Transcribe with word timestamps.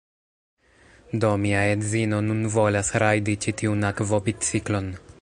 Do, 1.25 1.29
mia 1.43 1.59
edzino 1.75 2.23
nun 2.31 2.41
volas 2.57 2.91
rajdi 3.05 3.39
ĉi 3.47 3.57
tiun 3.63 3.89
akvobiciklon 3.93 4.93